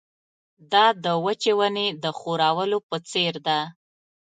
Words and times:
دا 0.71 0.85
د 1.03 1.05
وچې 1.25 1.53
ونې 1.57 1.87
د 2.03 2.05
ښورولو 2.17 2.77
په 2.89 2.97
څېر 3.09 3.33
ده. 3.47 3.59